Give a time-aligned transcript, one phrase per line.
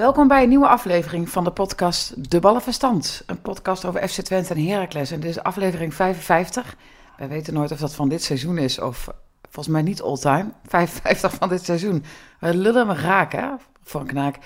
[0.00, 3.22] Welkom bij een nieuwe aflevering van de podcast De Ballenverstand.
[3.26, 5.10] Een podcast over FC Twente en Heracles.
[5.10, 6.76] En dit is aflevering 55.
[7.16, 9.08] Wij weten nooit of dat van dit seizoen is of
[9.42, 10.52] volgens mij niet all-time.
[10.66, 12.04] 55 van dit seizoen.
[12.38, 13.48] We lullen me raak, hè,
[13.82, 14.38] voor een knaak.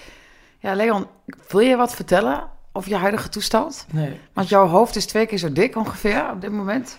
[0.58, 1.06] Ja, Leon,
[1.48, 3.86] wil je wat vertellen over je huidige toestand?
[3.92, 4.20] Nee.
[4.32, 6.98] Want jouw hoofd is twee keer zo dik ongeveer op dit moment.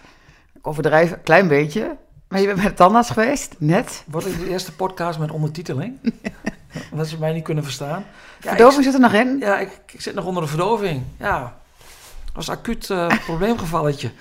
[0.54, 1.98] Ik overdrijf een klein beetje.
[2.28, 4.04] Maar je bent bij de tandarts geweest, net.
[4.07, 5.98] Wordt ik de eerste podcast met ondertiteling?
[6.93, 8.06] Dat ze mij niet kunnen verstaan.
[8.42, 9.38] Ja, Verdoving ik, zit er nog in.
[9.39, 11.04] ja, ik, ik zit nog onder de verdoving.
[11.20, 11.39] Ja,
[12.25, 14.11] dat was een acuut eh, probleemgevalletje.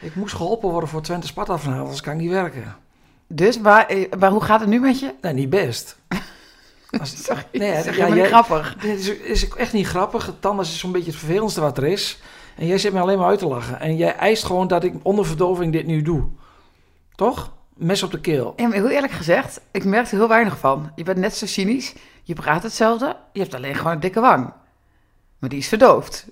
[0.00, 2.76] Ik moest geholpen worden voor Twente Sparta vanavond, anders kan ik niet werken.
[3.26, 5.14] Dus, maar, eh, maar hoe gaat het nu met je?
[5.20, 5.96] Nee, niet best.
[7.00, 8.76] Als, Sorry, nee, dat is ja, jij- grappig.
[8.80, 10.32] Dit is, is echt niet grappig.
[10.40, 12.20] Tandarts is zo'n beetje het vervelendste wat er is.
[12.56, 13.80] En jij zit me alleen maar uit te lachen.
[13.80, 16.24] En jij eist gewoon dat ik onder verdoving dit nu doe.
[17.14, 17.52] Toch?
[17.76, 18.52] Mes op de keel.
[18.56, 20.90] Ja, maar heel eerlijk gezegd, ik merk er heel weinig van.
[20.94, 24.52] Je bent net zo cynisch, je praat hetzelfde, je hebt alleen gewoon een dikke wang.
[25.38, 26.26] Maar die is verdoofd.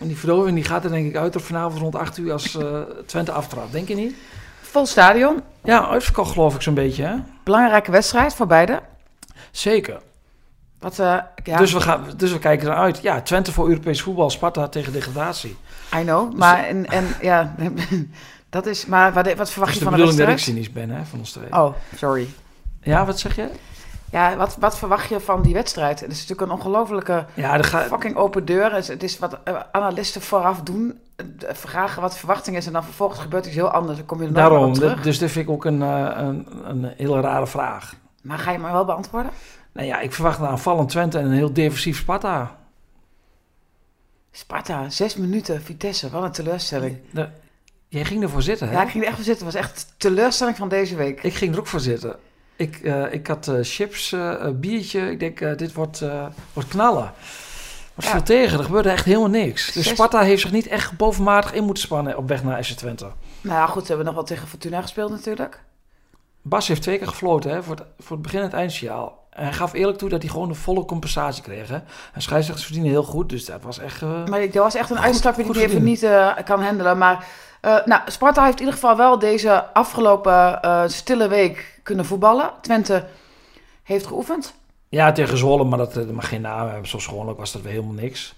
[0.00, 2.56] En die verdoving die gaat er denk ik uit op vanavond rond 8 uur als
[2.56, 3.72] eh, Twente aftrapt.
[3.72, 4.16] Denk je niet?
[4.60, 7.16] Vol stadion, Ja, uitverkocht geloof ik zo'n beetje, hè?
[7.44, 8.82] belangrijke wedstrijd voor beide.
[9.50, 10.00] Zeker.
[10.78, 12.98] Wat, eh, ja, Dus, we gaan, dus we kijken eruit.
[13.02, 15.56] Ja, Twente voor Europees voetbal, Sparta tegen degradatie.
[15.96, 17.54] I know, maar en, en ja,
[18.50, 20.40] dat is, maar wat, wat verwacht Dat je van de de bedoeling dat ik wedstrijd?
[20.40, 21.52] cynisch ben, hè, van ons twee.
[21.52, 22.28] Oh, sorry.
[22.80, 23.48] Ja, wat zeg je?
[24.10, 26.00] Ja, wat, wat verwacht je van die wedstrijd?
[26.00, 27.86] Het is natuurlijk een ongelofelijke Ja, gaat...
[27.86, 28.72] fucking open deur.
[28.74, 31.24] Het is, wat eh, analisten vooraf doen, eh,
[31.54, 33.96] vragen wat de verwachting is en dan vervolgens gebeurt iets heel anders.
[33.96, 35.02] Dan kom je er Daarom, terug.
[35.02, 37.94] dus dit vind ik ook een, eh, een, een hele rare vraag.
[38.22, 39.30] Maar ga je me wel beantwoorden?
[39.72, 42.56] Nou ja, ik verwacht een aanvallend Twente en een heel defensief Sparta.
[44.30, 46.98] Sparta, zes minuten, Vitesse, wat een teleurstelling.
[47.10, 47.28] De-
[47.88, 48.74] jij ging ervoor zitten, hè?
[48.74, 49.46] Ja, ik ging er echt voor zitten.
[49.46, 51.22] Het was echt teleurstelling van deze week.
[51.22, 52.16] Ik ging er ook voor zitten.
[52.56, 55.10] Ik, eh, ik had eh, chips, een biertje.
[55.10, 56.02] Ik denk, dit wordt,
[56.52, 57.12] wordt knallen.
[58.02, 58.10] Ja.
[58.10, 58.58] veel tegen.
[58.58, 59.72] Er gebeurde echt helemaal niks.
[59.72, 62.70] Dus Zes- Sparta heeft zich niet echt bovenmatig in moeten spannen op weg naar FC
[62.72, 63.04] Twente.
[63.40, 65.60] Nou ja, goed, ze hebben nog wel tegen Fortuna gespeeld natuurlijk.
[66.42, 69.26] Bas heeft twee keer gefloten hè, voor, het, voor het begin en het eindsignaal.
[69.38, 71.68] Hij gaf eerlijk toe dat hij gewoon een volle compensatie kreeg.
[71.68, 71.74] Hè.
[72.12, 74.02] En scheidsrechters verdienen heel goed, dus dat was echt...
[74.02, 76.98] eh, Maar dat was echt een Goed- uitstapje die ik even niet eh, kan handelen.
[76.98, 77.26] Maar
[77.60, 80.60] eh, nou, Sparta heeft in ieder geval wel deze afgelopen
[80.90, 82.50] stille week kunnen voetballen.
[82.60, 83.06] Twente
[83.82, 84.54] heeft geoefend.
[84.88, 86.88] Ja, tegen Zwolle, maar dat, mag geen naam hebben.
[86.88, 88.34] Zoals gewoonlijk was dat weer helemaal niks.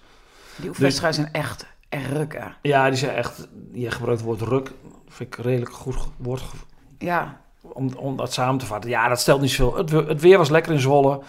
[0.56, 2.32] Die oefenwedstrijden zijn echt erg.
[2.32, 2.46] hè.
[2.62, 3.48] Ja, die zijn echt...
[3.72, 4.70] Je gebruikt het woord ruk.
[5.08, 6.42] vind ik redelijk goed woord
[6.98, 7.40] Ja,
[7.72, 8.90] om, om dat samen te vatten.
[8.90, 9.78] Ja, dat stelt niet zoveel.
[9.78, 11.20] Het, we- het weer was lekker in Zwolle.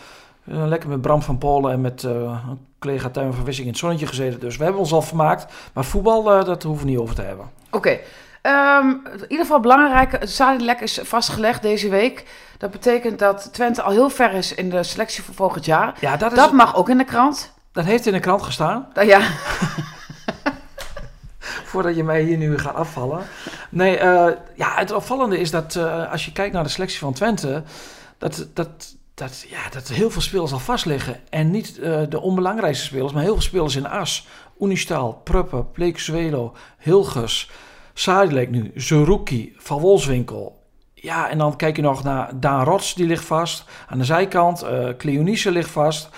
[0.51, 3.71] Eh, lekker met Bram van Polen en met eh, een collega Tuin van Wissing in
[3.73, 4.39] het zonnetje gezeten.
[4.39, 5.53] Dus we hebben ons al vermaakt.
[5.73, 7.49] Maar voetbal, eh, dat hoeven we niet over te hebben.
[7.71, 7.97] oké.
[8.41, 12.25] Ehm, in ieder geval belangrijk, het Sadilek is vastgelegd deze week.
[12.57, 15.93] Dat betekent dat Twente al heel ver is in de selectie voor volgend jaar.
[15.99, 17.53] Ja, dat, is, Dat mag ook in de krant.
[17.71, 18.87] dat heeft in de krant gestaan.
[18.93, 19.19] Nou ja,
[21.71, 23.21] Voordat je mij hier nu gaat afvallen.
[23.69, 27.13] Nee, eh, ja, het opvallende is dat eh, als je kijkt naar de selectie van
[27.13, 27.63] Twente...
[28.17, 31.19] dat, dat, dat, ja, dat heel veel spelers al vast liggen.
[31.29, 34.27] En niet eh, de onbelangrijkste spelers, maar heel veel spelers in as.
[34.59, 37.51] Unistal, Pruppen, Pleekzuelo, Hilgers,
[37.93, 40.59] Sadilek nu, Zerouki, Van Wolfswinkel.
[40.93, 43.65] Ja, en dan kijk je nog naar Daan Rots, die ligt vast.
[43.87, 46.09] Aan de zijkant, eh Cleonice ligt vast.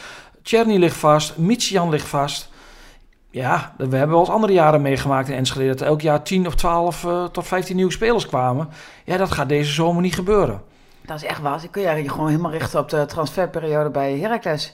[0.42, 1.38] Tjerni ligt vast.
[1.38, 2.52] Michian ligt vast.
[3.34, 5.68] Ja, we hebben wel eens andere jaren meegemaakt in Enschede...
[5.68, 8.70] dat elk jaar 10 of 12 eh, tot 15 nieuwe spelers kwamen.
[9.06, 10.62] Ja, dat gaat deze zomer niet gebeuren.
[11.06, 11.60] dat is echt waar.
[11.60, 14.74] Dan kun je gewoon helemaal richten op de transferperiode bij Heracles.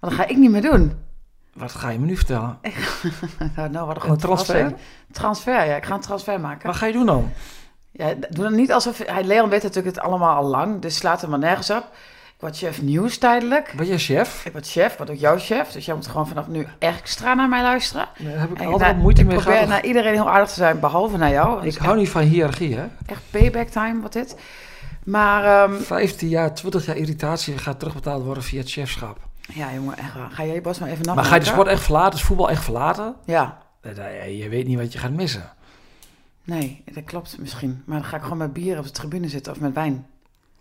[0.00, 0.92] Maar dat ga ik niet meer doen.
[1.54, 2.58] Wat ga je me nu vertellen?
[3.56, 4.72] Nou, nou wat een transfer?
[5.12, 5.74] Transfer, ja.
[5.74, 6.66] Ik ga een transfer maken.
[6.66, 7.32] Wat ga je doen dan?
[7.90, 9.02] Ja, doe dan niet alsof...
[9.22, 11.88] Leon weet natuurlijk het allemaal al lang, dus slaat hem maar nergens op.
[12.40, 13.72] Ik word chef nieuws tijdelijk.
[13.76, 14.46] Ben jij chef?
[14.46, 15.72] Ik word chef, word ook jouw chef.
[15.72, 18.08] Dus jij moet gewoon vanaf nu extra naar mij luisteren.
[18.18, 19.68] Daar heb ik En, altijd nou, wat moeite ik mee probeer gehad.
[19.68, 21.66] naar iedereen heel aardig te zijn, behalve naar jou.
[21.66, 22.84] Ik hou niet van hiërarchie, hè?
[23.06, 24.36] Echt payback time, wat dit.
[25.04, 29.18] Maar ehm, 15 jaar, 20 jaar irritatie gaat terugbetaald worden via het chefschap.
[29.54, 30.30] ja, jongen, echt waar.
[30.30, 32.26] Ga jij je bos maar even Maar nat ga je de sport echt verlaten, het
[32.26, 33.14] voetbal echt verlaten?
[33.24, 33.58] Ja,
[34.28, 35.52] Je weet niet wat je gaat missen.
[36.44, 37.82] nee, dat klopt misschien.
[37.86, 40.06] Maar dan ga ik gewoon met bier op de tribune zitten of met wijn.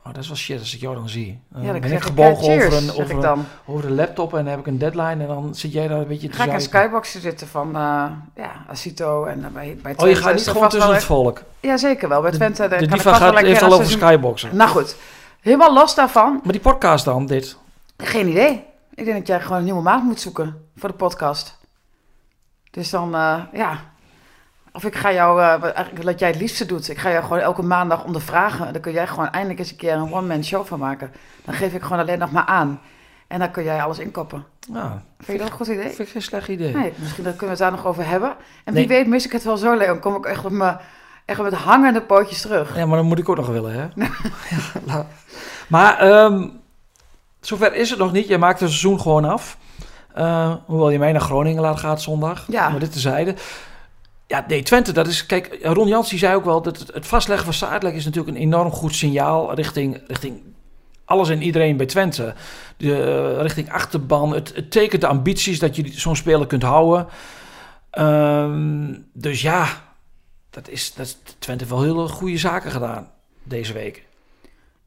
[0.03, 1.39] Oh, dat is wel shit als ik jou dan zie.
[1.49, 2.91] Dan ja, dan ben ik ik, gebogen eh, cheers, over, een,
[3.65, 5.99] over, een, de laptop en dan heb ik een deadline en dan zit jij daar
[5.99, 6.69] een beetje te Ga ik zuipen.
[6.79, 8.05] skyboxen zitten van uh,
[8.35, 11.41] ja, Asito en dan bij, bij Oh, je gaat niet gewoon tussen het volk.
[11.59, 12.21] Ja, zeker wel.
[12.21, 14.55] Bij Twente De kan ik diva gaat, heeft al over seizoen- skyboxen.
[14.55, 14.95] Nou goed,
[15.41, 16.39] helemaal los daarvan.
[16.43, 17.57] Maar die podcast dan, dit.
[17.97, 18.63] Geen idee.
[18.93, 21.57] Ik denk dat jij gewoon een nieuwe maat moet zoeken voor de podcast.
[22.71, 23.79] Dus dan, eh, ja,
[24.79, 27.39] Of ik ga jou, uh, eigenlijk wat jij het liefste doet, ik ga jou gewoon
[27.39, 28.73] elke maandag om de vragen.
[28.73, 31.11] Dan kun jij gewoon eindelijk eens een keer een one-man show van maken.
[31.45, 32.79] Dan geef ik gewoon alleen nog maar aan.
[33.27, 34.45] En dan kun jij alles inkoppen.
[34.73, 35.83] Ja, Vind je dat een goed idee?
[35.89, 36.73] vind ik geen slecht idee.
[36.75, 38.29] Nee, misschien dan kunnen we het daar nog over hebben.
[38.63, 38.87] En Nee.
[38.87, 39.99] wie weet mis ik het wel zo, Leon.
[39.99, 40.77] Kom ik echt, op mijn,
[41.25, 42.75] echt met hangende pootjes terug.
[42.75, 43.87] Ja, maar dan moet ik ook nog willen, hè?
[44.85, 45.05] ja,
[45.67, 46.47] maar ehm,
[47.41, 48.27] zover is het nog niet.
[48.27, 49.57] Je maakt het seizoen gewoon af.
[50.13, 52.45] Eh, hoewel je mij naar Groningen laat gaat zondag.
[52.47, 52.69] Ja.
[52.69, 53.35] Maar dit tezijde.
[54.29, 55.25] Ja, nee, Twente, dat is...
[55.25, 56.61] Kijk, Ron Jans die zei ook wel...
[56.61, 59.53] dat het, vastleggen van Saartlek is natuurlijk een enorm goed signaal...
[59.53, 60.41] richting, richting
[61.05, 62.33] alles en iedereen bij Twente.
[62.77, 64.33] De, eh, richting achterban.
[64.33, 67.07] Het, het tekent de ambities dat je zo'n speler kunt houden.
[67.89, 69.67] Ehm, dus ja,
[70.49, 73.11] dat is, dat Twente heeft wel hele goede zaken gedaan
[73.43, 74.05] deze week.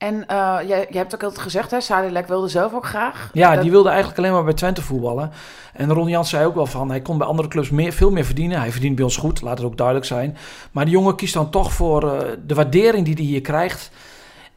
[0.02, 3.30] En eh, jij, jij hebt ook altijd gezegd, hè, Sadilek wilde zelf ook graag.
[3.32, 5.30] Ja, Dat- die wilde eigenlijk alleen maar bij Twente voetballen.
[5.72, 8.24] En Ron Jans zei ook wel van, hij kon bij andere clubs meer, veel meer
[8.24, 8.60] verdienen.
[8.60, 10.36] Hij verdient bij ons goed, laat het ook duidelijk zijn.
[10.72, 13.90] Maar die jongen kiest dan toch voor eh, de waardering die hij hier krijgt.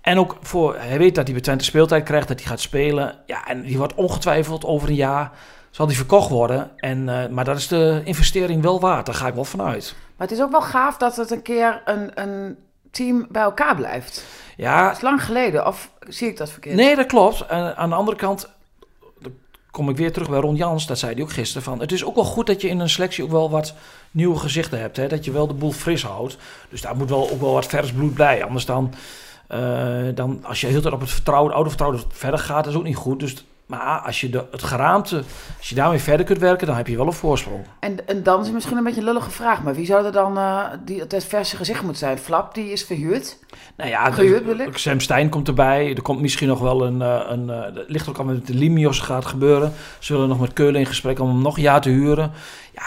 [0.01, 3.15] En ook voor, hij weet dat hij bij Twente speeltijd krijgt, dat hij gaat spelen.
[3.25, 5.31] Ja, en die wordt ongetwijfeld over een jaar,
[5.71, 6.71] zal die verkocht worden.
[6.77, 9.95] En, eh, maar dat is de investering wel waard, daar ga ik wel vanuit.
[10.17, 12.57] Maar het is ook wel gaaf dat het een keer een, een
[12.91, 14.25] team bij elkaar blijft.
[14.55, 16.75] Ja, Dat is lang geleden, of zie ik dat verkeerd?
[16.75, 17.45] Nee, dat klopt.
[17.45, 18.49] En aan de andere kant
[19.19, 19.31] dan
[19.71, 20.87] kom ik weer terug bij Ron Jans.
[20.87, 21.63] Dat zei hij ook gisteren.
[21.63, 23.73] Van, het is ook wel goed dat je in een selectie ook wel wat
[24.11, 24.97] nieuwe gezichten hebt.
[24.97, 25.07] Hè?
[25.07, 26.37] Dat je wel de boel fris houdt.
[26.69, 28.43] Dus daar moet wel ook wel wat vers bloed bij.
[28.43, 28.93] Anders dan,
[29.47, 32.79] eh, dan als je heel tijd op het vertrouwde, oude vertrouwde verder gaat, dat is
[32.79, 33.19] ook niet goed.
[33.19, 35.23] Dus, maar als je de, het geraamte,
[35.57, 37.65] als je daarmee verder kunt werken, dan heb je wel een voorsprong.
[37.79, 40.11] En, en dan is het misschien een beetje een lullige vraag, maar wie zou er
[40.11, 42.17] dan uh, die, het verse gezicht moeten zijn?
[42.17, 43.37] Flap, die is verhuurd.
[43.77, 44.77] Nou ja, Gehuurd, bedoel ik?
[44.77, 45.95] Sam Stein komt erbij.
[45.95, 47.01] Er komt misschien nog wel een...
[47.01, 49.73] eh, een eh, het ligt ook al met de Limios gaat gebeuren.
[49.99, 52.31] Ze willen nog met Keulen in gesprek om hem nog een jaar te huren.
[52.73, 52.83] Ja,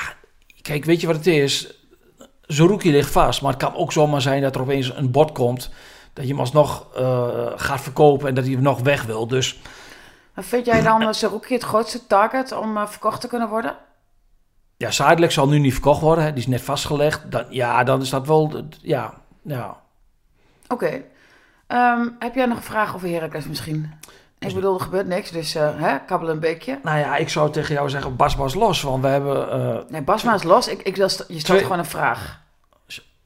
[0.63, 1.79] kijk, weet je wat het is?
[2.43, 5.71] Zerouki ligt vast, maar het kan ook zomaar zijn dat er opeens een bod komt...
[6.13, 9.27] dat je hem alsnog uh, gaat verkopen en dat hij hem nog weg wil.
[9.27, 9.59] Dus
[10.39, 13.77] Vind jij dan Zerouki het grootste target om uh, verkocht te kunnen worden?
[14.79, 16.25] ja, Zuidelijk zal nu niet verkocht worden.
[16.25, 16.31] Hè?
[16.31, 17.31] Die is net vastgelegd.
[17.31, 18.65] Dan, ja, dan is dat wel...
[18.83, 19.77] Ja, ja.
[20.69, 21.05] Oké.
[21.67, 21.97] Okay.
[21.99, 23.93] Um, heb jij nog een vraag over Heracles misschien?
[24.39, 26.79] Ik bedoel, er gebeurt niks, dus uh, hè, kabbel een beekje.
[26.83, 29.61] Nou ja, ik zou tegen jou zeggen, Bas was los, want we hebben...
[29.61, 30.69] Uh, nee, Bas was los.
[30.69, 31.63] Ik, ik, je stelt twee...
[31.63, 32.41] gewoon een vraag.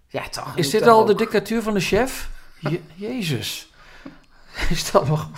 [0.08, 0.56] Ja, toch.
[0.56, 1.06] Is dit al ook.
[1.06, 2.30] de dictatuur van de chef?
[2.58, 3.72] Je, Jezus.
[4.70, 5.28] Is dat nog...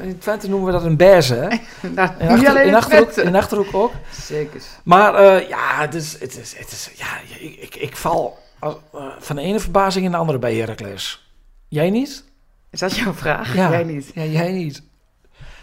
[0.00, 1.48] In Twente noemen we dat een hè?
[1.94, 3.92] nou, in, achter, in, Achterhoek, in Achterhoek ook.
[4.12, 4.62] Zeker.
[4.82, 7.06] Maar uh, ja, het is, het is, het is, ja
[7.38, 8.74] ik, ik, ik val uh,
[9.18, 11.32] van de ene verbazing in de andere bij Heracles.
[11.68, 12.24] Jij niet?
[12.70, 13.54] Is dat jouw vraag?
[13.54, 13.70] Ja.
[13.70, 14.10] Jij niet?
[14.14, 14.82] Ja, jij niet.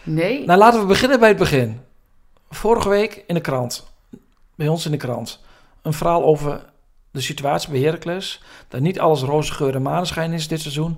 [0.03, 0.45] Nee.
[0.45, 1.79] Nou, laten we beginnen bij het begin.
[2.49, 3.87] Vorige week in de krant,
[4.55, 5.43] bij ons in de krant,
[5.81, 6.65] een verhaal over
[7.11, 8.41] de situatie bij Heracles.
[8.67, 10.97] Dat niet alles roze geur en maneschijn is dit seizoen.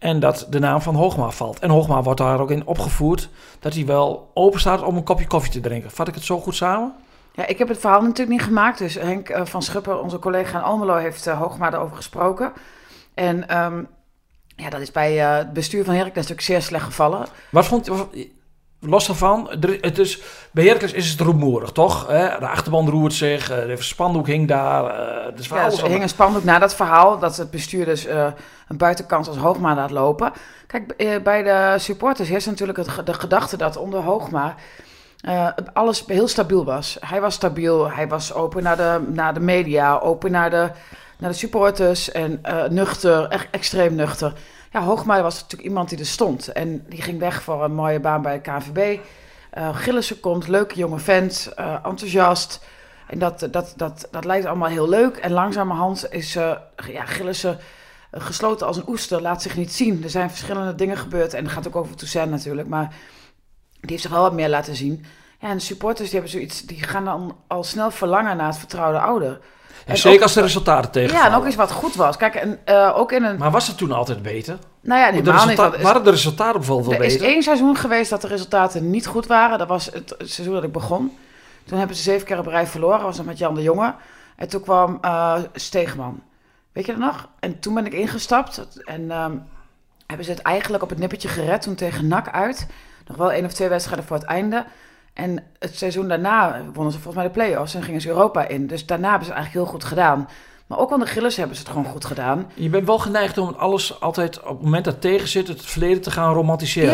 [0.00, 1.58] En dat de naam van Hoogma valt.
[1.58, 5.26] En Hoogma wordt daar ook in opgevoerd dat hij wel open staat om een kopje
[5.26, 5.90] koffie te drinken.
[5.90, 6.94] Vat ik het zo goed samen?
[7.32, 8.78] Ja, ik heb het verhaal natuurlijk niet gemaakt.
[8.78, 12.52] Dus Henk uh, van Schupper, onze collega in Almelo, heeft uh, Hoogma erover gesproken.
[13.14, 13.88] En um,
[14.56, 17.26] ja, dat is bij uh, het bestuur van Heracles natuurlijk zeer slecht gevallen.
[17.50, 18.30] Wat vond je...
[18.80, 19.50] Los daarvan,
[19.80, 22.06] het is, bij Heracles is het rumoerig, toch?
[22.06, 24.82] De achterban roert zich, de spandoek hing daar.
[25.34, 28.26] Dus ja, er hing een spandoek na dat verhaal dat het bestuur dus uh,
[28.68, 30.32] een buitenkans als Hoogma laat lopen.
[30.66, 34.54] Kijk, bij de supporters heerst natuurlijk het, de gedachte dat onder Hoogma
[35.22, 36.96] uh, alles heel stabiel was.
[37.00, 40.70] Hij was stabiel, hij was open naar de, naar de media, open naar de,
[41.18, 44.32] naar de supporters en uh, nuchter, echt extreem nuchter.
[44.70, 46.48] Ja, Hoogma was natuurlijk iemand die er stond.
[46.48, 49.00] En die ging weg voor een mooie baan bij de KNVB.
[49.58, 52.64] Uh, Gillissen komt, leuke jonge vent, uh, enthousiast.
[53.06, 55.16] En dat, dat, dat, dat lijkt allemaal heel leuk.
[55.16, 56.56] En langzamerhand is uh,
[56.88, 57.58] ja, Gillissen
[58.12, 60.02] gesloten als een oester, laat zich niet zien.
[60.02, 61.34] Er zijn verschillende dingen gebeurd.
[61.34, 62.68] En dat gaat ook over Toussaint natuurlijk.
[62.68, 62.94] Maar
[63.80, 65.04] die heeft zich wel wat meer laten zien.
[65.40, 69.00] Ja, en supporters die hebben zoiets, die gaan dan al snel verlangen naar het vertrouwde
[69.00, 69.40] ouder.
[69.86, 71.16] En zeker ook, als de resultaten tegen.
[71.16, 72.16] Ja, en ook eens wat goed was.
[72.16, 73.36] Kijk, en, uh, ook in een.
[73.36, 74.58] Maar was het toen altijd beter?
[74.80, 75.28] Nou ja, niet.
[75.28, 77.20] Resultaat, waren de resultaten bijvoorbeeld wel er beter?
[77.20, 79.58] Er is één seizoen geweest dat de resultaten niet goed waren.
[79.58, 81.16] Dat was het seizoen dat ik begon.
[81.64, 83.02] Toen hebben ze zeven keer op rij verloren.
[83.02, 83.94] was dat met Jan de Jonge.
[84.36, 86.22] En toen kwam uh, Steegman.
[86.72, 87.28] Weet je dat nog?
[87.40, 88.66] En toen ben ik ingestapt.
[88.84, 89.44] En um,
[90.06, 91.62] hebben ze het eigenlijk op het nippertje gered.
[91.62, 92.66] Toen tegen NAC uit.
[93.06, 94.64] Nog wel één of twee wedstrijden voor het einde.
[95.20, 98.66] En het seizoen daarna wonnen ze volgens mij de play-offs en gingen ze Europa in.
[98.66, 100.28] Dus daarna hebben ze het eigenlijk heel goed gedaan.
[100.66, 102.50] Maar ook aan de Gilles hebben ze het gewoon goed gedaan.
[102.54, 106.02] Je bent wel geneigd om alles altijd op het moment dat tegen zit, het verleden
[106.02, 106.92] te gaan romantiseren.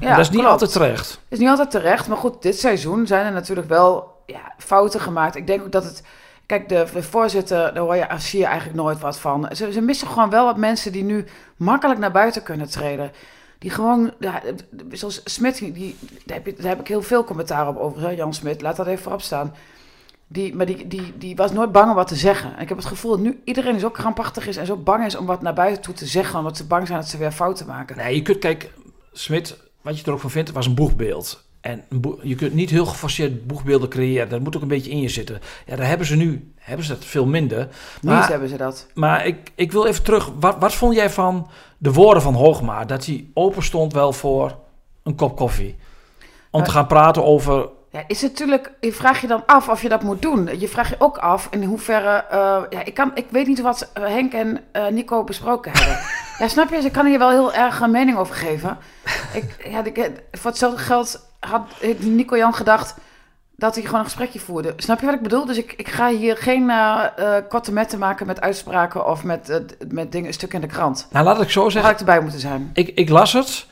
[0.00, 0.52] Ja, dat is niet klopt.
[0.52, 1.10] altijd terecht.
[1.10, 2.08] Het is niet altijd terecht.
[2.08, 5.36] Maar goed, dit seizoen zijn er natuurlijk wel ja, fouten gemaakt.
[5.36, 6.02] Ik denk ook dat het
[6.46, 9.48] Kijk, de, de voorzitter, daar hoor je, zie je eigenlijk nooit wat van.
[9.52, 11.24] Ze, ze missen gewoon wel wat mensen die nu
[11.56, 13.12] makkelijk naar buiten kunnen treden.
[13.58, 14.12] Die gewoon,
[14.90, 18.34] zoals Smit, die, daar, heb, daar heb ik heel veel commentaar op over, hè, Jan
[18.34, 18.60] Smit.
[18.60, 19.54] Laat dat even voorop staan.
[20.26, 22.56] Die, maar die, die, die was nooit bang om wat te zeggen.
[22.56, 25.16] En ik heb het gevoel dat nu iedereen ook krampachtig is en zo bang is
[25.16, 26.38] om wat naar buiten toe te zeggen.
[26.38, 27.96] Omdat ze bang zijn dat ze weer fouten maken.
[27.96, 28.72] Nee, je kunt, kijk,
[29.12, 31.45] Smit, wat je er ook van vindt, was een boegbeeld.
[31.66, 31.84] En
[32.22, 34.28] je kunt niet heel geforceerd boegbeelden creëren.
[34.28, 35.40] Dat moet ook een beetje in je zitten.
[35.66, 37.68] Ja, daar hebben ze nu hebben ze dat veel minder.
[38.02, 38.86] Maar, hebben ze dat.
[38.94, 40.30] maar ik, ik wil even terug.
[40.40, 42.84] Wat, wat vond jij van de woorden van Hoogma?
[42.84, 44.58] Dat hij open stond wel voor
[45.02, 45.76] een kop koffie.
[46.50, 47.68] Om te Maar- gaan praten over...
[47.90, 50.48] Ja, is het natuurlijk, je vraagt je dan af of je dat moet doen.
[50.58, 52.24] Je vraagt je ook af in hoeverre.
[52.30, 55.98] eh, ja, ik, kan, ik weet niet wat eh, Henk en eh, Nico besproken hebben.
[56.38, 56.80] ja, snap je?
[56.80, 58.78] Ze kan hier wel heel erg een mening over geven.
[59.32, 61.62] Ik, ja, ik, voor hetzelfde geld had
[61.98, 62.94] Nico Jan gedacht
[63.56, 64.72] dat hij gewoon een gesprekje voerde.
[64.76, 65.46] Snap je wat ik bedoel?
[65.46, 69.48] Dus ik, ik ga hier geen eh, eh, korte metten maken met uitspraken of met,
[69.48, 69.56] eh,
[69.88, 71.08] met dingen, een stuk in de krant.
[71.10, 71.82] Nou, laat ik zo zeggen.
[71.82, 72.70] had ik erbij moeten zijn.
[72.74, 73.66] Ik, ik las het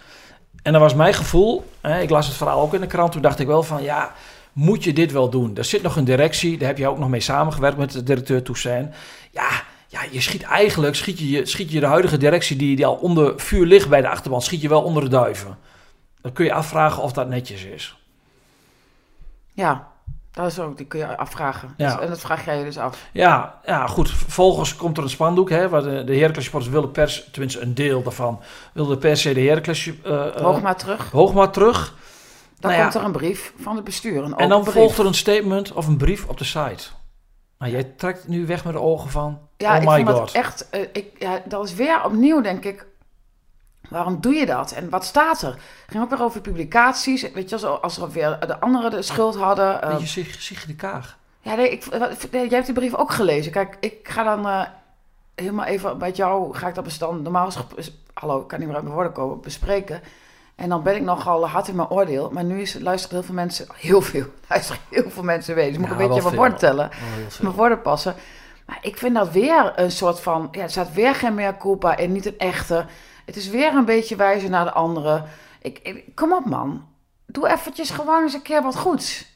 [0.62, 1.64] en dat was mijn gevoel.
[1.80, 3.12] Hè, ik las het verhaal ook in de krant.
[3.12, 4.12] Toen dacht ik wel van ja,
[4.52, 5.56] moet je dit wel doen?
[5.56, 8.42] Er zit nog een directie, daar heb je ook nog mee samengewerkt met de directeur
[8.42, 8.94] Toussaint.
[9.30, 9.48] Ja,
[9.88, 12.94] ja je schiet eigenlijk schiet je, je- schiet je de huidige directie die, die al
[12.94, 15.58] onder vuur ligt bij de achterban, schiet je wel onder de duiven.
[16.24, 17.98] Dan kun je afvragen of dat netjes is.
[19.52, 19.88] Ja,
[20.30, 21.74] dat is ook, die kun je afvragen.
[21.76, 22.00] Ja.
[22.00, 23.06] En dat vraag jij je dus af.
[23.12, 24.10] Ja, ja, goed.
[24.10, 25.50] Vervolgens komt er een spandoek.
[25.50, 28.40] Hè, waar de, de Heracles supporters wilden pers, tenminste een deel daarvan,
[28.72, 31.10] wilde per se de Heracles uh, Hoog maar terug.
[31.10, 31.96] Hoogma terug.
[32.60, 32.80] Dan Nou ja.
[32.82, 34.22] komt er een brief van het bestuur.
[34.24, 34.74] Een En dan brief.
[34.74, 36.84] volgt er een statement of een brief op de site.
[37.58, 39.38] Nou, jij trekt nu weg met de ogen van.
[39.56, 40.16] Ja, oh ik my vond god.
[40.18, 40.70] dat echt...
[40.70, 42.86] eh, ik, ja, dat is weer opnieuw, denk ik...
[43.88, 44.72] Waarom doe je dat?
[44.72, 45.48] En wat staat er?
[45.52, 47.32] Het ging ook weer over publicaties.
[47.32, 49.82] Weet je, als, er weer de anderen de schuld hadden.
[49.82, 51.18] eh, Beetje Sig- Sigrid de Kaag.
[51.40, 51.84] ja, nee, ik,
[52.30, 53.52] jij hebt die brief ook gelezen.
[53.52, 54.60] Kijk, ik ga dan eh,
[55.34, 56.54] helemaal even met jou...
[56.54, 57.50] Ga ik dat bestand normaal...
[58.14, 59.40] Hallo, ik kan niet meer uit mijn woorden komen.
[59.40, 60.00] Bespreken.
[60.54, 62.30] En dan ben ik nogal hard in mijn oordeel.
[62.32, 63.66] Maar nu is, luisteren heel veel mensen...
[63.74, 64.24] Heel veel.
[64.48, 65.72] Luisteren heel veel mensen weten.
[65.72, 66.90] Dus moet ik Ja, een beetje van woorden tellen.
[67.40, 68.14] mijn woorden passen.
[68.66, 70.48] Maar ik vind dat weer een soort van...
[70.50, 72.86] Ja, er staat weer geen meer culpa en niet een echte.
[73.24, 75.24] Het is weer een beetje wijzen naar de anderen.
[75.62, 76.84] Ik, ik- kom op, man.
[77.26, 79.26] Doe eventjes gewoon eens een keer wat goeds.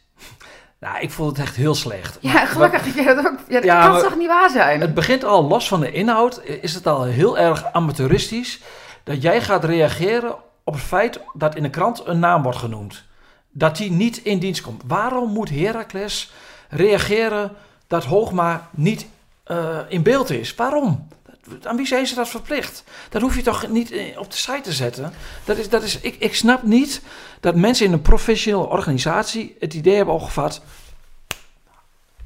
[0.80, 2.18] Nou, ik vond het echt heel slecht.
[2.20, 2.94] Ja, Maar- gelukkig.
[2.94, 4.80] Ja, dat, ook, ja, dat Ja, kan maar- toch niet waar zijn?
[4.80, 6.40] Het begint al los van de inhoud.
[6.44, 8.60] Is het al heel erg amateuristisch
[9.04, 13.04] dat jij gaat reageren op het feit dat in de krant een naam wordt genoemd.
[13.50, 14.82] Dat die niet in dienst komt.
[14.86, 16.32] Waarom moet Heracles
[16.68, 17.52] reageren
[17.86, 19.06] dat Hoogma niet
[19.44, 20.54] eh, in beeld is?
[20.54, 21.08] Waarom?
[21.62, 22.84] Aan wie zijn ze dat verplicht?
[23.08, 25.12] Dat hoef je toch niet eh, op de site te zetten?
[25.44, 27.02] Dat is, dat is, ik, ik snap niet
[27.40, 30.62] dat mensen in een professionele organisatie het idee hebben opgevat.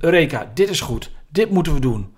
[0.00, 1.11] Eureka, dit is goed.
[1.29, 2.14] Dit moeten we doen.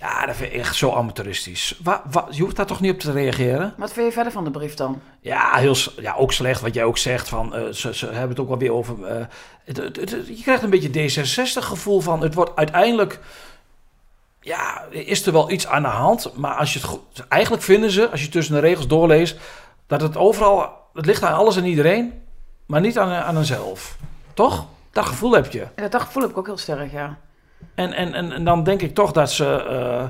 [0.00, 1.78] Ja, dat vind ik echt zo amateuristisch.
[1.82, 3.74] Wa, wa- je hoeft daar toch niet op te reageren?
[3.76, 5.00] Wat vind je verder van de brief dan?
[5.20, 7.28] Ja, heel, ja ook slecht wat jij ook zegt.
[7.28, 9.04] Van, eh, ze, ze hebben het ook wel weer over.
[9.04, 9.24] eh,
[9.64, 12.22] het, het- het- je krijgt een beetje D66-gevoel van.
[12.22, 13.20] Het wordt uiteindelijk.
[14.46, 16.30] Ja, is er wel iets aan de hand.
[16.34, 17.00] Maar als je het goed.
[17.28, 19.36] Eigenlijk vinden ze, als je tussen de regels doorleest.
[19.86, 20.84] dat het overal.
[20.94, 22.22] Het ligt aan alles en iedereen.
[22.66, 23.96] maar niet aan, aan henzelf.
[24.34, 24.66] Toch?
[24.92, 25.66] Dat gevoel heb je.
[25.76, 27.18] Ja, dat gevoel heb ik ook heel sterk, ja.
[27.74, 30.04] En, en, en, en dan denk ik toch dat ze, eh,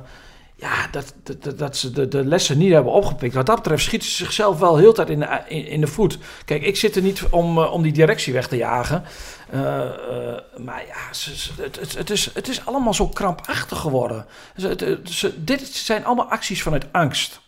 [0.59, 3.35] ja, dat, dat, dat- ze de, de lessen niet hebben opgepikt.
[3.35, 6.19] Wat dat betreft schieten ze zichzelf wel heel tijd in de, in, in de voet.
[6.45, 9.05] Kijk, ik zit er niet om, eh, om die directie weg te jagen.
[9.51, 13.79] Eh, eh, maar ja, ze, ze- het, het, het, is, het is allemaal zo krampachtig
[13.81, 14.27] geworden.
[14.57, 17.41] Ze- het- ze- dit zijn allemaal acties vanuit angst.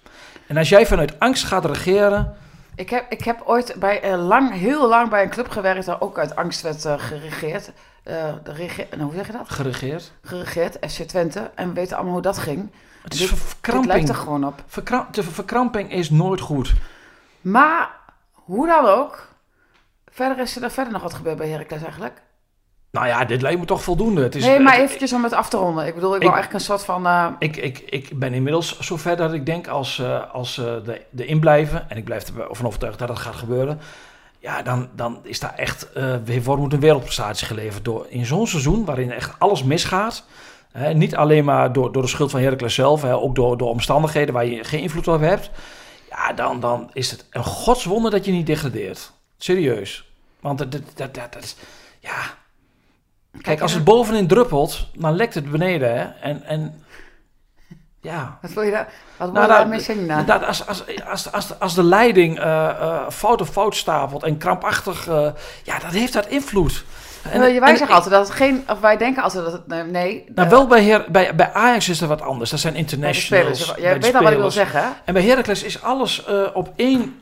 [0.47, 2.37] En als jij vanuit angst gaat regeren...
[2.75, 5.87] Ik heb, ik heb ooit bij, lang, heel lang bij een club gewerkt...
[5.87, 7.71] waar ook uit angst werd geregeerd.
[8.45, 9.51] De rege- nou, hoe zeg je dat?
[9.51, 10.13] Geregeerd.
[10.23, 11.51] Geregeerd, FC Twente.
[11.55, 12.71] En we weten allemaal hoe dat ging.
[13.03, 14.63] Het is Dit- lijkt er gewoon op.
[14.67, 16.75] Verkramp- de verkramping is nooit goed.
[17.41, 17.91] Maar,
[18.33, 19.27] hoe dan ook...
[20.11, 22.23] Verder is er verder nog wat gebeurd bij Heracles eigenlijk.
[22.91, 24.23] Nou ja, dit lijkt me toch voldoende.
[24.23, 25.87] Het is, nee, maar eventjes om het af te ronden.
[25.87, 27.07] Ik bedoel, ik, wil eigenlijk een soort van...
[27.07, 31.03] eh, Ik, ik, ik ben inmiddels zover dat ik denk als, eh, als eh, de,
[31.11, 33.81] de inblijven, en ik blijf ervan overtuigd dat dat gaat gebeuren,
[34.39, 35.89] ja, dan, dan is daar echt,
[36.25, 40.25] weer wordt moet een wereldprestatie geleverd door in zo'n seizoen waarin echt alles misgaat.
[40.93, 44.47] Niet alleen maar door, door de schuld van Heracles zelf, ook door, door omstandigheden waar
[44.47, 45.51] je geen invloed op hebt.
[46.11, 49.13] Ja, dan, dan is het een godswonder dat je niet degradeert.
[49.39, 50.11] Serieus.
[50.41, 51.57] Want dat, dat, dat, is,
[52.01, 52.17] ja,
[53.43, 55.99] Kijk, als het bovenin druppelt, dan lekt het beneden.
[55.99, 56.05] Hè?
[56.05, 56.85] En, en
[58.01, 58.39] ja.
[58.43, 60.27] Wat wil je daar, wat wil Nou, je nou, daarmee zeggen?
[60.27, 64.39] Dat, als, als, als, als, als de leiding eh, eh, fout op fout stapelt en
[64.39, 65.29] krampachtig, eh,
[65.63, 66.85] ja, dat heeft dat invloed.
[67.33, 70.25] En, wij en, zeggen altijd dat het geen, of wij denken altijd dat het, nee.
[70.35, 72.51] Nou, wel bij, her, bij, bij Ajax is er wat anders.
[72.51, 73.75] Dat zijn internationals.
[73.79, 74.83] Jij weet al wat ik wil zeggen?
[75.05, 77.17] En bij Heracles is alles uh, op één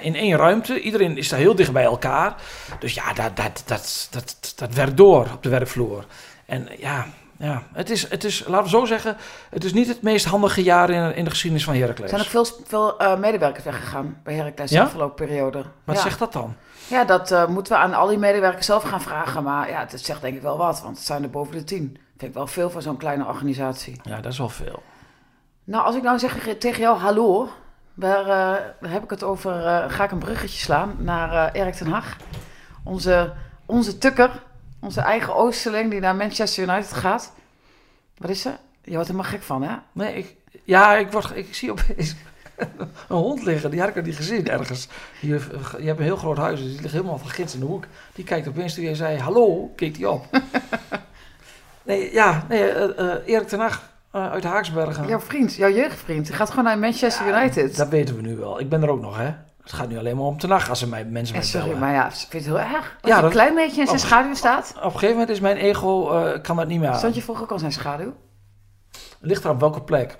[0.00, 0.80] in één ruimte.
[0.80, 2.34] Iedereen is daar heel dicht bij elkaar.
[2.78, 6.04] Dus ja, dat, dat, dat, dat, dat werkt door op de werkvloer.
[6.46, 7.06] En ja,
[7.42, 9.16] ja, het is, het is, laten we zo zeggen,
[9.50, 12.12] het is niet het meest handige jaar in, in de geschiedenis van Heracles.
[12.12, 14.78] Er zijn ook veel, veel uh, medewerkers weggegaan bij Heracles ja?
[14.78, 15.64] de afgelopen periode.
[15.84, 16.54] Wat zegt dat dan?
[16.88, 19.42] Ja, dat uh, moeten we aan al die medewerkers zelf gaan vragen.
[19.42, 21.98] Maar ja, het zegt denk ik wel wat, want het zijn er boven de tien.
[22.16, 24.00] Vind ik wel veel voor zo'n kleine organisatie.
[24.02, 24.82] Ja, dat is wel veel.
[25.64, 27.48] Nou, als ik nou zeg tegen jou hallo,
[27.94, 29.52] waar, uh, heb ik het over,
[29.90, 32.16] ga ik een bruggetje slaan naar Erik ten Hag.
[32.84, 33.32] Onze,
[33.66, 34.30] onze tukker,
[34.82, 37.32] onze eigen Oosterling die naar Manchester United gaat.
[38.18, 38.58] Wat is er?
[38.84, 39.76] Je wordt er maar gek van, hè?
[39.92, 42.14] Nee, ik, ja, ik, word, ik zie opeens
[43.08, 43.70] een hond liggen.
[43.70, 44.88] Die had ik al niet gezien ergens.
[45.20, 45.28] Je,
[45.78, 47.84] je hebt een heel groot huis, dus die ligt helemaal van gids in de hoek.
[48.14, 50.26] Die kijkt opeens toen jij zei hallo, keek die op.
[51.82, 55.06] nee, ja, nee, uh, Erik ten Hag uh, uit Haaksbergen.
[55.06, 56.26] Jouw vriend, jouw jeugdvriend.
[56.26, 57.76] Die gaat gewoon naar Manchester United.
[57.76, 58.60] Dat weten we nu wel.
[58.60, 59.34] Ik ben er ook nog, hè?
[59.62, 61.92] Het gaat nu alleen maar om te nacht als ze mij, mensen mij Sorry, maar
[61.92, 62.96] ja, ik vind het heel erg.
[63.00, 64.72] Als ja, een klein beetje in zijn schaduw staat.
[64.76, 66.98] Op een gegeven moment is mijn ego, uh, kan dat niet meer aan.
[66.98, 68.12] Stond je vroeger ook al zijn schaduw?
[69.20, 70.18] Ligt er op welke plek?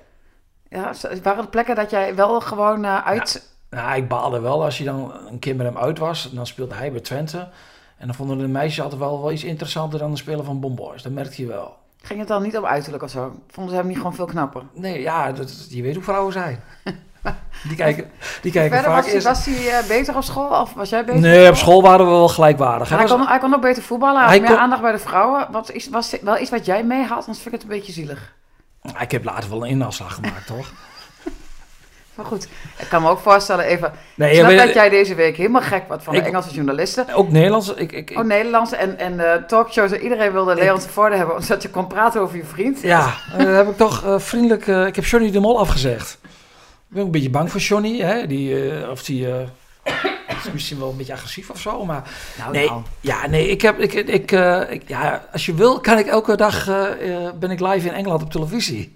[0.69, 3.53] Ja, waren er plekken dat jij wel gewoon uh, uit...
[3.71, 6.31] Ja, nou, ik baalde wel als je dan een keer met hem uit was.
[6.33, 7.49] Dan speelde hij bij Twente.
[7.99, 11.03] En dan vonden de meisjes altijd wel, wel iets interessanter dan de speler van Bomboys.
[11.03, 11.77] Dat merkte je wel.
[12.03, 13.33] Ging het dan niet om uiterlijk of zo?
[13.49, 14.63] Vonden ze hem niet gewoon veel knapper?
[14.75, 16.63] Nee, ja, dat, je weet hoe vrouwen zijn.
[17.69, 18.11] Die kijken,
[18.41, 21.05] die kijken Verder vaak was, hij, was hij uh, beter op school of was jij
[21.05, 21.21] beter?
[21.21, 22.89] Nee, op school waren we wel gelijkwaardig.
[22.89, 25.47] Hij, kon, hij kon ook beter voetballen, hij had meer aandacht bij de vrouwen.
[25.51, 27.93] Wat is, was wel iets wat jij mee had, anders vind ik het een beetje
[27.93, 28.35] zielig.
[29.01, 30.73] Ik heb later wel een inafslag gemaakt, toch?
[32.15, 32.49] Maar goed,
[32.79, 33.93] ik kan me ook voorstellen even...
[34.15, 37.15] Nee, snap dat jij deze week helemaal gek wordt van de Engelse journalisten.
[37.15, 37.75] Ook Nederlands.
[37.75, 39.93] Ik, ik, ook Nederlands en, en uh, talkshows.
[39.93, 42.81] Iedereen wilde Leonse Voorde hebben, omdat je kon praten over je vriend.
[42.83, 44.67] Ja, uh, heb ik toch vriendelijk...
[44.67, 46.19] ik heb Johnny de Mol afgezegd.
[46.93, 48.01] Ik ben een beetje bang voor Johnny.
[48.01, 48.27] Hè?
[48.27, 49.27] Die, of die
[50.45, 52.83] is misschien wel een beetje agressief of zo, maar nou, nee, nou.
[53.01, 54.33] ja, nee, ik heb, ik, ik,
[54.71, 56.65] ik, ja, als je wil, kan ik elke dag
[57.39, 58.93] ben ik live in Engeland op televisie.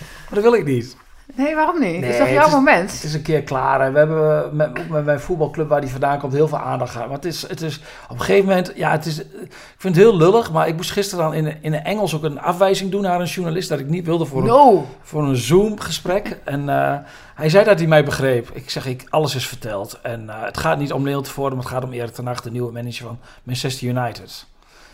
[0.00, 0.96] Maar dat wil ik niet.
[1.40, 1.90] Nee, waarom niet?
[1.90, 2.92] Nee, het is toch jouw moment?
[2.92, 3.92] Het is een keer klaar.
[3.92, 7.06] We hebben met, met mijn voetbalclub waar die vandaan komt heel veel aandacht gehad.
[7.06, 10.04] Maar het is, het is op een gegeven moment, ja, het is, ik vind het
[10.04, 10.52] heel lullig.
[10.52, 13.26] Maar ik moest gisteren dan in, in het Engels ook een afwijzing doen naar een
[13.26, 16.38] journalist dat ik niet wilde voor een, voor een Zoom-gesprek.
[16.44, 16.96] En uh,
[17.34, 18.50] hij zei dat hij mij begreep.
[18.52, 19.98] Ik zeg, ik, alles is verteld.
[20.02, 22.40] En uh, het gaat niet om Neil te maar het gaat om Erik ten Hag,
[22.40, 24.46] de nieuwe manager van Manchester United.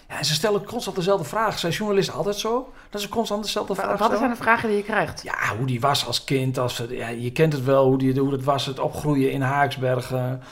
[0.08, 1.58] Ja, en ze stellen constant dezelfde vragen.
[1.58, 2.72] Zijn journalisten altijd zo?
[2.90, 3.98] Dat is constant dezelfde vraag.
[3.98, 5.22] Wat zijn de vragen die je krijgt?
[5.22, 6.58] Ja, hoe die was als kind.
[6.58, 10.42] Als, ja, je kent het wel, hoe, die, hoe het was, het opgroeien in Haaksbergen.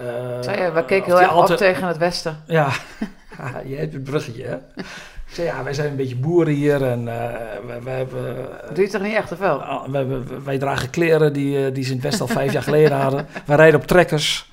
[0.00, 0.06] Uh,
[0.40, 1.60] Zei we keken heel erg altijd...
[1.60, 2.42] op tegen het westen.
[2.46, 2.70] Ja,
[3.64, 4.54] je hebt het bruggetje, hè?
[5.26, 7.14] Ik zei, ja, wij zijn een beetje boeren hier en uh,
[7.82, 8.36] wij, hebben...
[8.68, 9.60] Uh, Doe je toch niet echt, of wel?
[9.60, 10.06] Uh, wij,
[10.44, 13.26] wij, dragen kleren die, die ze in het Westen al vijf jaar geleden hadden.
[13.44, 14.51] Wij rijden op trekkers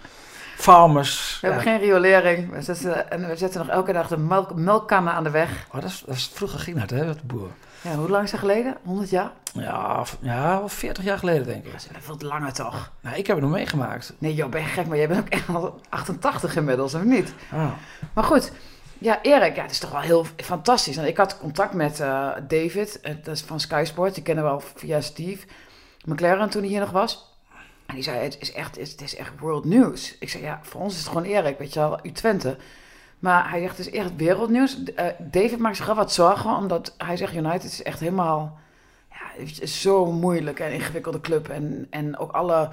[0.60, 1.38] farmers.
[1.42, 2.52] We hebben geen riolering.
[2.52, 5.66] We zetten, en we zetten nog elke dag de melk, melkkannen aan de weg.
[5.68, 7.50] Oh, dat, is, dat is, vroeger ging dat, hè, de boer.
[7.82, 8.78] Ja, hoe lang is dat geleden?
[8.84, 9.32] 100 jaar?
[9.54, 11.72] Ja, ja, 40 jaar geleden, denk ik.
[11.72, 12.92] Dat is veel langer, toch?
[13.02, 14.14] Nou, ik heb het nog meegemaakt.
[14.18, 17.34] Nee, joh, ben je gek, maar jij bent ook echt al 88 inmiddels, of niet?
[17.52, 17.72] Ah.
[18.14, 18.52] Maar goed,
[18.98, 20.98] ja, Erik, ja, het is toch wel heel fantastisch.
[20.98, 24.14] ik had contact met uh, David, uh, dat is van Sky Sport.
[24.14, 25.46] Die kennen we al via Steve
[26.06, 27.29] McLaren toen hij hier nog was.
[27.90, 30.16] En die zei, het is echt, het is echt world news.
[30.20, 32.58] Ik zei, ja, voor ons is het gewoon Erik, weet je wel, u Twente.
[33.20, 34.78] Maar hij zegt, het is echt wereldnieuws.
[34.84, 38.60] Uh, David maakt zich wel wat zorgen, omdat hij zegt, United is echt helemaal...
[39.10, 41.50] Ja, is zo moeilijk en ingewikkelde club.
[41.50, 42.70] En, en ook alle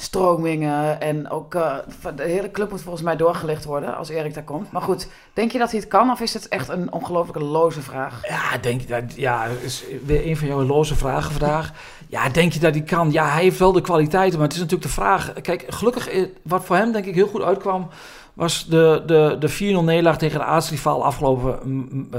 [0.00, 1.76] stromingen en ook uh,
[2.16, 4.72] de hele club moet volgens mij doorgelicht worden als Erik daar komt.
[4.72, 7.80] Maar goed, denk je dat hij het kan of is het echt een ongelooflijke loze
[7.80, 8.20] vraag?
[8.28, 11.72] Ja, denk je dat, ja, is weer een van jouw loze vragen vandaag.
[12.08, 13.12] Ja, denk je dat hij kan?
[13.12, 15.32] Ja, hij heeft wel de kwaliteiten, maar het is natuurlijk de vraag.
[15.32, 17.88] Kijk, gelukkig, eh, wat voor hem denk ik heel goed uitkwam,
[18.34, 21.58] was de, de, de 4-0 nederlaag tegen de aartsrivaal afgelopen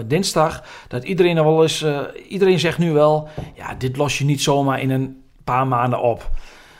[0.08, 0.64] dinsdag.
[0.88, 1.86] Dat iedereen er wel eens,
[2.28, 6.30] iedereen zegt nu wel, ja, dit los je niet zomaar in een paar maanden op.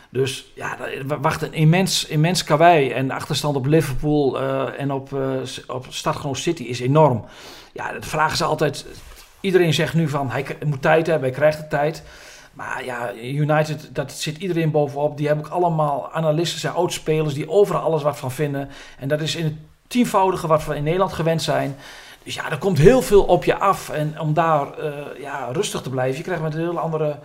[0.10, 0.78] Dus ja,
[1.22, 2.92] wacht een immens, immens karwei.
[2.92, 7.26] En de achterstand op Liverpool uh, en op, uh, op City is enorm.
[7.74, 8.86] Ja, de vraag is altijd...
[9.42, 12.04] Iedereen zegt nu van, hij moet tijd hebben, hij krijgt de tijd.
[12.54, 15.18] Maar ja, United, dat zit iedereen bovenop.
[15.18, 18.70] Die hebben ook allemaal analisten en oudspelers die overal alles wat van vinden.
[19.00, 19.54] En dat is in het
[19.88, 21.76] tienvoudige wat we in Nederland gewend zijn.
[22.24, 23.90] Dus ja, er komt heel veel op je af.
[23.90, 27.20] En om daar uh, ja, rustig te blijven, je krijgt met een heel andere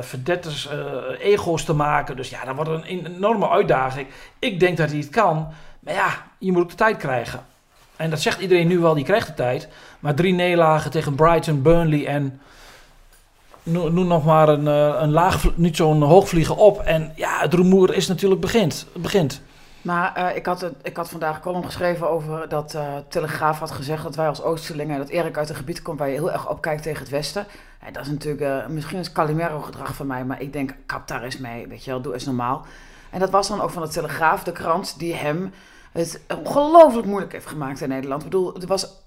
[0.00, 2.16] verdetters, uh, ego's te maken.
[2.16, 4.06] Dus ja, dat wordt een enorme uitdaging.
[4.38, 5.48] Ik denk dat hij het kan.
[5.80, 7.40] Maar ja, je moet ook de tijd krijgen.
[7.96, 9.68] En dat zegt iedereen nu wel, die krijgt de tijd.
[10.00, 12.40] Maar drie nederlagen tegen Brighton, Burnley en...
[13.62, 16.80] Noem nog maar een, eh, een laag, niet zo'n hoogvliegen op.
[16.80, 18.86] En ja, het rumoer is natuurlijk begint.
[18.96, 19.42] Begint.
[19.82, 23.70] Maar eh, ik, had ik had vandaag een column geschreven over dat eh, Telegraaf had
[23.70, 26.48] gezegd dat wij als Oosterlingen, dat Erik uit een gebied komt waar je heel erg
[26.48, 27.46] opkijkt tegen het Westen.
[27.84, 31.08] Ja, dat is natuurlijk, eh, misschien is Calimero gedrag van mij, maar ik denk, kap
[31.08, 32.66] daar eens mee, weet je wel, doe eens normaal.
[33.10, 35.52] En dat was dan ook van de Telegraaf, de krant die hem
[35.92, 38.22] het ongelooflijk moeilijk heeft gemaakt in Nederland.
[38.22, 39.06] Ik bedoel, het was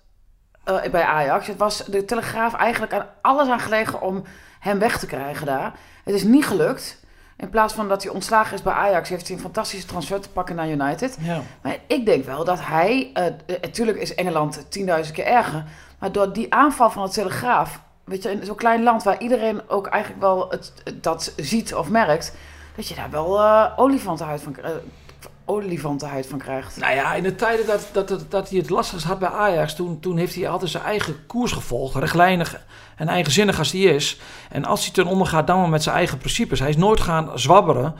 [0.92, 4.24] bij Ajax, het was de Telegraaf eigenlijk aan alles aan gelegen om
[4.60, 5.74] hem weg te krijgen daar.
[6.04, 7.01] Het is niet gelukt.
[7.42, 10.30] In plaats van dat hij ontslagen is bij Ajax, heeft hij een fantastische transfer te
[10.30, 11.18] pakken naar United.
[11.20, 11.42] Ja.
[11.62, 13.26] Maar ik denk wel dat hij, eh,
[13.62, 15.64] natuurlijk is Engeland 10.000 keer erger,
[16.00, 19.62] maar door die aanval van het Telegraaf, weet je, in zo'n klein land waar iedereen
[19.70, 22.36] ook eigenlijk wel het, dat ziet of merkt,
[22.76, 24.72] dat je daar wel eh olifantenhuid van, eh,
[25.52, 26.78] olifantenhuid van krijgt.
[26.78, 29.76] Nou ja, in de tijden dat, dat, dat, dat hij het lastigst had bij Ajax,
[29.76, 31.96] toen, toen heeft hij altijd zijn eigen koers gevolgd.
[31.96, 32.62] Rechtlijnig
[32.96, 34.20] en eigenzinnig als hij is.
[34.50, 36.60] En als hij ten onder gaat, dan maar met zijn eigen principes.
[36.60, 37.96] Hij is nooit gaan zwabberen.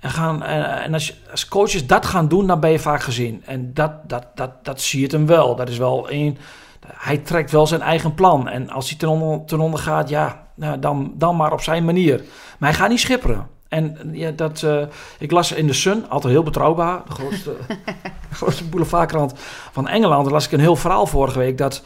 [0.00, 3.42] En, gaan, en, en als, als coaches dat gaan doen, dan ben je vaak gezien.
[3.46, 5.56] En dat, dat, dat, dat zie je het hem wel.
[5.56, 6.38] Dat is wel een.
[6.86, 8.48] Hij trekt wel zijn eigen plan.
[8.48, 11.84] En als hij ten onder, ten onder gaat, ja, nou, dan, dan maar op zijn
[11.84, 12.24] manier.
[12.58, 13.51] Maar hij gaat niet schipperen.
[13.72, 14.82] En ja, dat, eh,
[15.18, 17.56] ik las in de Sun, altijd heel betrouwbaar, de grootste,
[18.32, 19.32] grootste boulevardkrant
[19.72, 20.24] van Engeland.
[20.24, 21.82] Daar las ik een heel verhaal vorige week dat,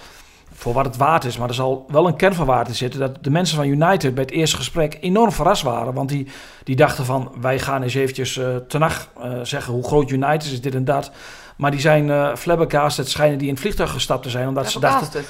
[0.53, 3.19] voor wat het waard is, maar er zal wel een kern van waarde zitten, dat
[3.21, 5.95] de mensen van United bij het eerste gesprek enorm verrast waren.
[5.95, 6.27] Want die,
[6.65, 10.53] die dachten van, wij gaan eens eventjes eh ten nacht eh, zeggen hoe groot United
[10.53, 11.11] is, dit en dat.
[11.57, 14.81] Maar die zijn eh flabbergasted, schijnen die in het vliegtuig gestapt te zijn, omdat ze
[14.81, 15.25] dachten...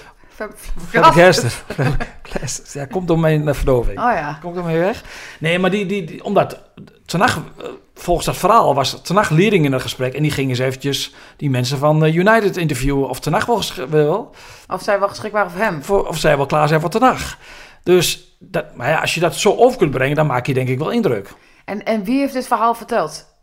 [0.89, 1.53] Flabbergasted.
[1.53, 2.73] Flabbergasted.
[2.75, 3.99] Ja, komt door mijn eh, verdoving.
[3.99, 4.39] Oh ja.
[4.41, 5.03] Komt ermee weg?
[5.39, 6.63] Nee, maar die, die, die omdat
[7.07, 10.15] Tenag, eh, volgens dat verhaal was Tenag leerling in het gesprek.
[10.15, 13.09] En die gingen eens eventjes die mensen van eh, United interviewen.
[13.09, 14.35] Of Tenag wel, wel
[14.69, 15.83] Of zij wel geschikt waren voor hem.
[15.83, 17.39] voor, of zij wel klaar zijn voor Tenag.
[17.83, 20.69] Dus dat, maar ja, als je dat zo over kunt brengen, dan maak je denk
[20.69, 21.35] ik wel indruk.
[21.65, 23.36] En, en wie heeft dit verhaal verteld?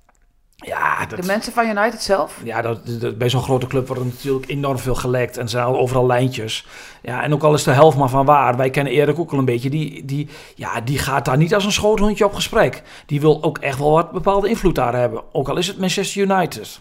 [0.65, 2.41] Ja, dat, De mensen van United zelf?
[2.43, 5.37] ja dat, dat- bij zo'n grote club wordt er natuurlijk enorm veel gelekt.
[5.37, 6.65] En zijn overal lijntjes.
[7.01, 8.57] Ja, en ook al is de helft maar van waar.
[8.57, 9.69] Wij kennen Erik ook al een beetje.
[9.69, 12.81] Die, die, ja, die gaat daar niet als een schoothondje op gesprek.
[13.05, 15.23] Die wil ook echt wel wat bepaalde invloed daar hebben.
[15.31, 16.79] Ook al is het Manchester United.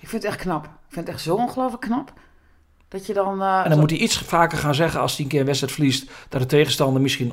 [0.00, 0.64] Ik vind het echt knap.
[0.64, 2.12] Ik vind het echt zo ongelooflijk knap.
[2.88, 3.42] Dat je dan...
[3.42, 5.46] eh, En dan zo- moet hij iets vaker gaan zeggen als hij een keer een
[5.46, 6.10] wedstrijd verliest.
[6.28, 7.32] Dat de tegenstander misschien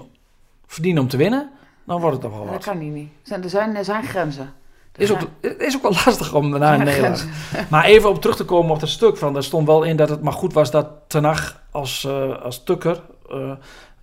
[0.67, 1.49] verdient om te winnen.
[1.85, 2.63] Dan wordt het nog wel Dat wat.
[2.63, 3.09] kan niet.
[3.29, 4.53] er, zijn, er zijn grenzen.
[4.97, 5.19] Is ook,
[5.57, 7.27] is ook wel lastig om daarna zijn Nederland.
[7.69, 9.17] Maar even op terug te komen op dat stuk.
[9.17, 12.63] Van, daar stond wel in dat het maar goed was dat Tenag als, eh, als
[12.63, 13.51] tukker eh,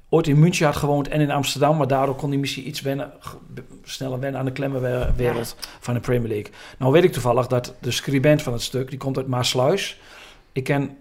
[0.08, 1.76] ooit in München had gewoond en in Amsterdam.
[1.76, 3.12] Maar daardoor kon hij misschien iets wennen,
[3.84, 6.52] sneller wennen aan de klemmenwereld van de Premier League.
[6.78, 10.00] Nou weet ik toevallig dat de scribent van het stuk, die komt uit Maasluis.
[10.52, 10.96] Ik ken,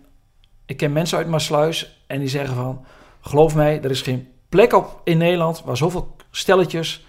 [0.66, 2.86] ik ken mensen uit Maasluis en die zeggen van...
[3.22, 7.06] Geloof mij, er is geen plek op in Nederland waar zoveel stelletjes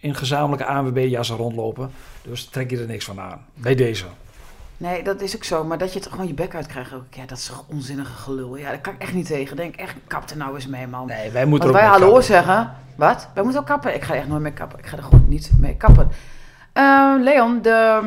[0.00, 1.90] in gezamenlijke ANWB-jassen rondlopen.
[2.22, 3.44] Dus trek je er niks van aan.
[3.54, 4.04] Bij deze.
[4.76, 5.64] Nee, dat is ook zo.
[5.64, 6.92] Maar dat je het gewoon je bek uitkrijgt.
[6.94, 8.56] Ook, ja, dat is toch onzinnige gelul.
[8.56, 9.56] Ja, daar kan ik echt niet tegen.
[9.56, 11.06] Denk echt, kap er nou eens mee, man.
[11.06, 12.24] Nee, wij moeten Want wij hallo kappen.
[12.24, 12.72] zeggen.
[12.96, 13.28] Wat?
[13.34, 13.94] Wij moeten ook kappen.
[13.94, 14.78] Ik ga echt nooit mee kappen.
[14.78, 16.08] Ik ga er gewoon niet mee kappen.
[16.72, 18.00] Eh, Leon, de,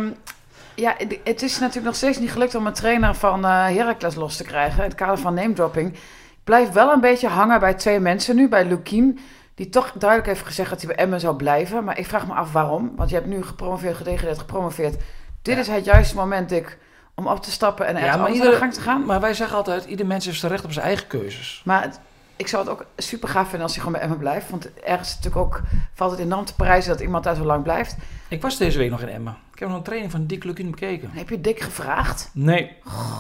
[0.76, 4.16] ja, de- het is natuurlijk nog steeds niet gelukt om een trainer van eh Heracles
[4.16, 4.78] los te krijgen.
[4.78, 5.94] In het kader van name dropping.
[5.94, 6.00] Ik
[6.44, 8.50] blijf wel een beetje hangen bij twee mensen nu.
[8.50, 9.20] Bij Lukien.
[9.56, 11.84] Die toch duidelijk heeft gezegd dat hij bij Emmen zou blijven.
[11.84, 12.92] Maar ik vraag me af waarom.
[12.96, 14.96] Want je hebt nu gepromoveerd, gedegradeerd, gepromoveerd.
[15.42, 15.60] Dit Ja.
[15.62, 16.78] is het juiste moment, Dick,
[17.16, 19.06] om op te stappen en echt Ja, maar iedere- de gang te gaan.
[19.06, 21.62] Maar wij zeggen altijd, ieder mens heeft recht op zijn eigen keuzes.
[21.66, 22.00] Maar het-
[22.36, 24.50] ik zou het ook super gaaf vinden als hij gewoon bij Emmen blijft.
[24.50, 25.62] Want ergens natuurlijk ook,
[25.94, 27.96] valt het enorm te prijzen dat iemand daar zo lang blijft.
[28.28, 29.38] Ik was deze week nog in Emmen.
[29.54, 31.10] Ik heb nog een training van Dick Lukien bekeken.
[31.14, 32.30] Heb je Dick gevraagd?
[32.34, 32.78] Nee.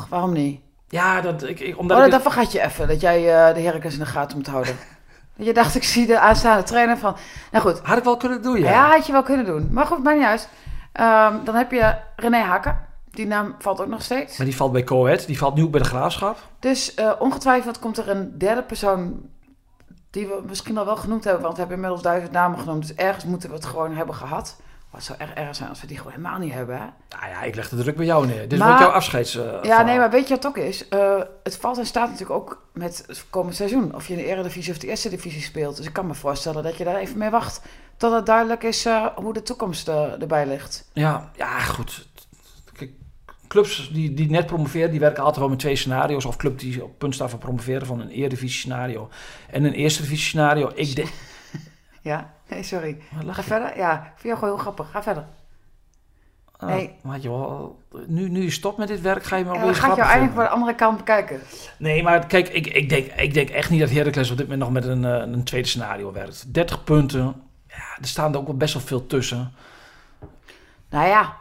[0.09, 0.59] Waarom niet?
[0.87, 3.17] Ja, dat, ik, ik, omdat Oh, ik dat vergat je even, dat jij
[3.47, 4.75] eh, de Heracles in de gaten moet houden.
[5.35, 7.15] Je dacht, ik zie de aanstaande trainer van...
[7.51, 8.89] Nou goed, het- had ik wel kunnen doen, ja, ja.
[8.91, 9.67] had je wel kunnen doen.
[9.71, 10.49] Maar goed, maakt niet uit.
[10.91, 12.85] Ehm, dan heb je René Haken.
[13.11, 14.37] Die naam valt ook nog steeds.
[14.37, 16.37] Maar die valt bij Coët, die valt nu ook bij de Graafschap.
[16.59, 19.21] Dus eh, ongetwijfeld komt er een derde persoon
[20.09, 22.87] die we misschien al wel genoemd hebben, want we hebben inmiddels duizend namen genoemd.
[22.87, 24.55] Dus ergens moeten we het gewoon hebben gehad.
[24.93, 26.85] Wat zou erg erg zijn als we die gewoon helemaal niet hebben, hè?
[27.19, 28.47] Nou ja, ik leg de druk bij jou neer.
[28.47, 29.35] Dit Maar- wordt jouw afscheids.
[29.35, 29.85] eh, Ja, verhaal.
[29.85, 30.87] nee, maar weet je wat het ook is?
[30.87, 33.95] Eh, het valt en staat natuurlijk ook met het komend seizoen.
[33.95, 35.77] Of je in de Eredivisie of de Eerste Divisie speelt.
[35.77, 37.61] Dus ik kan me voorstellen dat je daar even mee wacht.
[37.97, 40.89] Tot het duidelijk is eh, hoe de toekomst erbij ligt.
[40.93, 42.07] Ja, ja, goed.
[42.73, 42.91] Kijk,
[43.47, 46.25] clubs die, die net promoveren, die werken altijd wel met twee scenario's.
[46.25, 49.09] Of clubs die op punt staan van promoveren van een Eredivisie scenario
[49.49, 50.71] en een Eerste Divisie scenario.
[50.75, 51.09] Ik denk...
[52.01, 52.33] Ja?
[52.53, 52.97] Nee, sorry.
[53.11, 53.43] Ga je?
[53.43, 53.77] verder?
[53.77, 54.91] Ja, ik vind jou gewoon heel grappig.
[54.91, 55.25] Ga verder.
[56.57, 56.95] Ah, Nee.
[57.01, 59.95] maar wel, nu, nu je stopt met dit werk, ga je alweer dan ga ik
[59.95, 60.33] jou vinden.
[60.33, 61.41] voor de andere kant bekijken.
[61.77, 64.63] Nee, maar kijk, ik, ik, denk, ik denk echt niet dat Heracles op dit moment
[64.63, 66.53] nog met een, eh, een tweede scenario werkt.
[66.53, 67.23] 30 punten,
[67.67, 69.53] ja, er staan er ook wel best wel veel tussen.
[70.89, 71.37] Nou ja,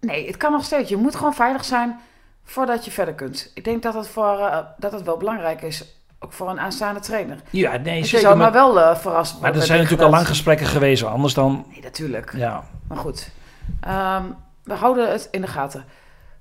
[0.00, 0.88] nee, het kan nog steeds.
[0.88, 2.00] Je moet gewoon veilig zijn
[2.44, 3.50] voordat je verder kunt.
[3.54, 7.00] Ik denk dat het, voor, eh, dat het wel belangrijk is, ook voor een aanstaande
[7.00, 7.36] trainer.
[7.50, 8.26] Ja, nee, Dus zeker.
[8.26, 11.34] zou Maar, maar wel eh, verrast maar er zijn natuurlijk al lang gesprekken geweest, anders
[11.34, 12.32] dan, Nee, natuurlijk.
[12.36, 12.64] ja.
[12.88, 13.30] Maar goed,
[13.80, 14.22] Ehm,
[14.64, 15.84] we houden het in de gaten.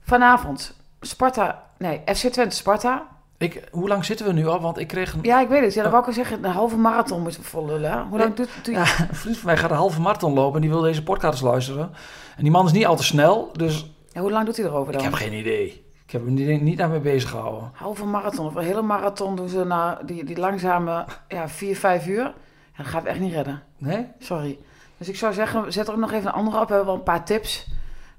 [0.01, 3.03] Vanavond, Sparta, nee, FC Twente Sparta.
[3.37, 4.61] Ik, hoe lang zitten we nu al?
[4.61, 5.73] Want ik kreeg een, Ja, ik weet het.
[5.73, 6.43] Ja, dat wou ik al zeggen.
[6.43, 8.01] Een halve marathon moeten we hè?
[8.09, 8.79] Hoe lang doet, doe je...
[8.79, 11.41] Ja, een vriend van mij gaat een halve marathon lopen en die wil deze podcast
[11.41, 11.91] luisteren.
[12.37, 14.93] En die man is niet al te snel, dus Ja, hoe lang doet hij erover
[14.93, 15.03] ik dan?
[15.07, 15.84] heb geen idee.
[16.05, 17.71] Ik heb hem niet, niet aan mee bezig gehouden.
[17.73, 18.45] Halve marathon.
[18.45, 22.23] Of een hele marathon doen ze na die, die langzame ja, vier, vijf uur.
[22.23, 22.33] Ja,
[22.77, 23.63] dat gaat we echt niet redden.
[23.77, 24.07] Nee?
[24.19, 24.59] Sorry.
[24.97, 26.67] Dus ik zou zeggen, zet er ook nog even een andere op.
[26.67, 27.67] We hebben wel een paar tips.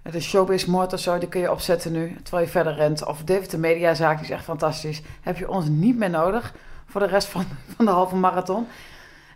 [0.02, 3.06] De Showbiz Moord of zo, die kun je opzetten nu, terwijl je verder rent.
[3.06, 5.02] Of David de Mediazaak, die is echt fantastisch.
[5.20, 6.54] Heb je ons niet meer nodig
[6.86, 7.44] voor de rest van,
[7.76, 8.66] van de halve marathon.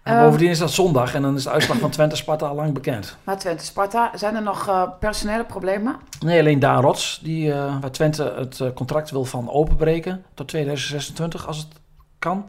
[0.03, 2.55] En Ehm, bovendien is dat zondag en dan is de uitslag van Twente Sparta al
[2.55, 3.17] lang bekend.
[3.25, 5.97] Maar Twente, Sparta, zijn er nog eh, personele problemen?
[6.21, 10.49] Nee, alleen Daan Rots, die, eh, waar Twente het eh, contract wil van openbreken tot
[10.49, 11.67] 2026, als het
[12.19, 12.47] kan.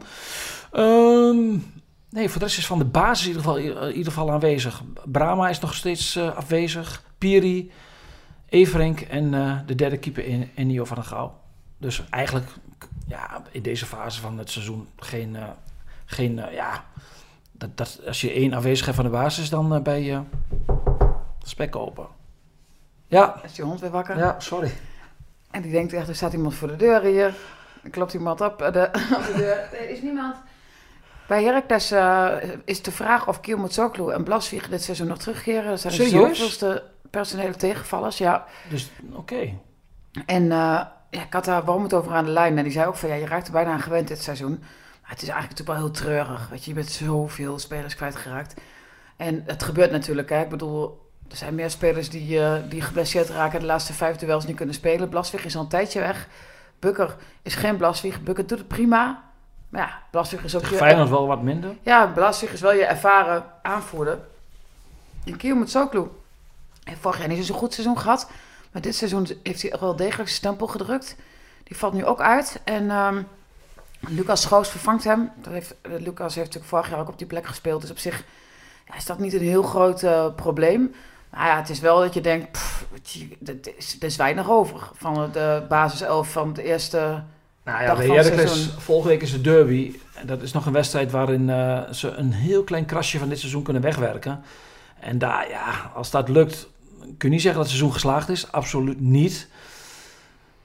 [0.72, 1.50] Ehm,
[2.10, 4.82] nee, voor de rest is van de basis in ieder geval, in ieder geval aanwezig.
[5.04, 7.02] Brama is nog steeds afwezig.
[7.18, 7.70] Piri,
[8.48, 9.30] Everink en
[9.66, 11.34] de derde keeper in Ennio van der Gouw.
[11.78, 12.46] Dus eigenlijk
[13.06, 15.36] ja, in deze fase van het seizoen geen...
[16.04, 16.84] geen ja,
[17.62, 20.20] dat, dat, als je één afwezig hebt van de basis, dan eh, ben je
[21.42, 22.06] spek open.
[23.06, 24.18] Ja, Is die hond weer wakker?
[24.18, 24.72] ja, sorry.
[25.50, 27.34] En die denkt echt, er staat iemand voor de deur hier.
[27.82, 28.86] Er klopt iemand op eh, de,
[29.18, 29.80] op de deur.
[29.80, 30.36] Er is niemand.
[31.26, 35.68] Bij Heracles eh, is de vraag of Kiel Motsoglu en Blaswieg dit seizoen nog terugkeren.
[35.68, 36.38] Dat zijn de Serieus?
[36.38, 38.46] zoveelste personele tegenvallers, ja.
[38.68, 39.52] Dus, oké.
[40.26, 42.58] En eh, ja, ik had daar Wormoed over aan de lijn.
[42.58, 44.62] En die zei ook van, ja, je raakt er bijna aan gewend dit seizoen.
[45.02, 46.48] Maar het is eigenlijk natuurlijk wel heel treurig.
[46.48, 48.60] Weet je, je bent zoveel spelers kwijtgeraakt.
[49.16, 50.40] En het gebeurt natuurlijk, hè.
[50.40, 53.60] Ik bedoel, er zijn meer spelers die, eh, die geblesseerd raken...
[53.60, 55.08] de laatste vijf duels niet kunnen spelen.
[55.08, 56.28] Blaswig is al een tijdje weg.
[56.78, 58.22] Bukker is geen Blaswig.
[58.22, 59.22] Bukker doet het prima.
[59.68, 60.66] Maar ja, Blaswig is ook...
[60.66, 61.76] Feyenoord wel wat minder.
[61.82, 64.18] ja, Blaswig is wel je ervaren aanvoerder.
[65.24, 66.06] En Kiel met Soklu.
[66.84, 68.30] heeft vorig jaar niet zo'n goed seizoen gehad.
[68.72, 71.16] Maar dit seizoen heeft hij wel degelijk zijn stempel gedrukt.
[71.64, 72.60] Die valt nu ook uit.
[72.64, 73.22] En ehm,
[74.08, 75.30] Lucas Schoos vervangt hem.
[75.42, 77.80] Dat heeft, eh, Lucas heeft natuurlijk vorig jaar ook op die plek gespeeld.
[77.80, 78.24] Dus op zich
[78.88, 80.94] ja, is dat niet een heel groot eh, probleem.
[81.30, 82.50] Maar ja, het is wel dat je denkt...
[82.50, 82.86] pff,
[83.44, 87.22] er is, is weinig over van de basiself van de eerste...
[87.64, 88.80] Nou ja, het Heracles, seizoen.
[88.80, 89.96] volgende week is de derby.
[90.14, 93.38] En dat is nog een wedstrijd waarin eh, ze een heel klein krasje van dit
[93.38, 94.42] seizoen kunnen wegwerken.
[95.00, 98.52] En daar, ja, als dat lukt, kun je niet zeggen dat het seizoen geslaagd is.
[98.52, 99.48] Absoluut niet.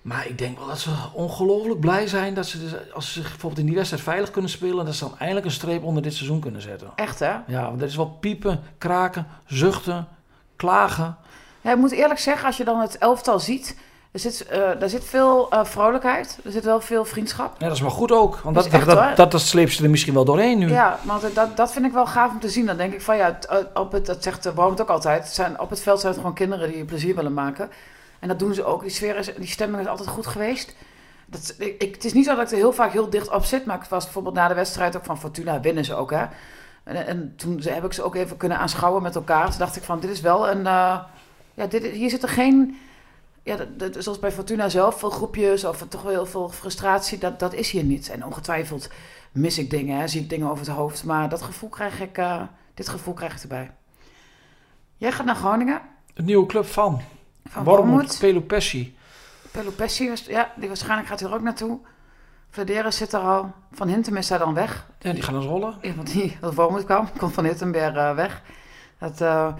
[0.07, 3.29] Maar ik denk wel dat ze ongelooflijk blij zijn dat ze, dus- als ze zich
[3.29, 6.13] bijvoorbeeld in die wedstrijd veilig kunnen spelen, dat ze dan eindelijk een streep onder dit
[6.13, 6.91] seizoen kunnen zetten.
[6.95, 7.31] Echt, hè?
[7.47, 10.07] Ja, want dat is wel piepen, kraken, zuchten,
[10.55, 11.17] klagen.
[11.61, 13.77] Ja, ik moet eerlijk zeggen, als je dan het elftal ziet,
[14.11, 17.55] er zit, eh daar zit veel eh, vrolijkheid, er zit wel veel vriendschap.
[17.59, 18.37] Ja, dat is maar goed ook.
[18.37, 20.69] Want Dat dat, echt dat, dat, dat, sleept ze er misschien wel doorheen nu.
[20.69, 22.65] Ja, want dat, dat vind ik wel gaaf om te zien.
[22.65, 25.23] Dan denk ik van ja, het, eh, op het, dat zegt de Warmond ook altijd,
[25.23, 27.69] het zijn, op het veld zijn het gewoon kinderen die je plezier willen maken.
[28.19, 28.81] En dat doen ze ook.
[28.81, 30.75] Die sfeer is, die stemming is altijd goed geweest.
[31.25, 33.65] Dat, ik, het is niet zo dat ik er heel vaak heel dicht op zit,
[33.65, 36.25] maar ik was bijvoorbeeld na de wedstrijd ook van Fortuna, winnen ze ook hè.
[36.83, 39.49] En, en toen heb ik ze ook even kunnen aanschouwen met elkaar.
[39.49, 40.67] Toen dacht ik van, dit is wel een...
[40.67, 40.99] eh,
[41.53, 42.77] ja, dit, hier zit er geen...
[43.43, 47.17] Ja, dat, zoals bij Fortuna zelf, veel groepjes of toch wel heel veel frustratie.
[47.17, 48.09] Dat, dat is hier niet.
[48.09, 48.89] En ongetwijfeld
[49.31, 51.03] mis ik dingen, hè, zie ik dingen over het hoofd.
[51.03, 52.41] Maar dat gevoel krijg ik, eh,
[52.73, 53.71] dit gevoel krijg ik erbij.
[54.97, 55.81] Jij gaat naar Groningen.
[56.13, 57.01] Het nieuwe club van.
[57.49, 58.17] Van Wormoed.
[58.19, 58.97] Pelopessi.
[59.51, 61.79] Pelopessi, was- ja, die waarschijnlijk gaat hij er ook naartoe.
[62.49, 63.51] Vladeris zit er al.
[63.71, 64.87] Van Hintem is daar dan weg.
[64.99, 65.75] Ja, die gaan eens rollen.
[65.81, 68.41] Iemand die uit Wormoed kwam, komt van Hittenberg eh, weg.
[68.99, 69.53] Dat, eh,